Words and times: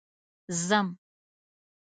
ځم 0.67 0.87